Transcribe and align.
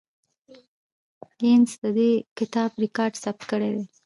ګینس 1.39 1.71
د 1.83 1.85
دې 1.97 2.11
کتاب 2.37 2.71
ریکارډ 2.83 3.13
ثبت 3.23 3.41
کړی 3.51 3.69
دی. 3.75 3.85